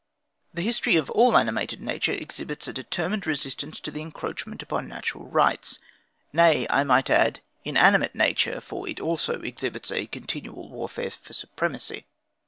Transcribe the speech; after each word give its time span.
The 0.51 0.63
history 0.63 0.95
of 0.95 1.11
all 1.11 1.37
animated 1.37 1.79
nature 1.79 2.11
exhibits 2.11 2.67
a 2.67 2.73
determined 2.73 3.27
resistance 3.27 3.79
to 3.81 3.91
encroachments 3.95 4.63
upon 4.63 4.87
natural 4.87 5.25
rights, 5.27 5.77
nay, 6.33 6.65
I 6.71 6.83
might 6.83 7.11
add, 7.11 7.41
inanimate 7.63 8.15
nature, 8.15 8.59
for 8.61 8.89
it 8.89 8.99
also 8.99 9.41
exhibits 9.41 9.91
a 9.91 10.07
continual 10.07 10.69
warfare 10.69 11.11
for 11.11 11.33
supremacy. 11.33 12.07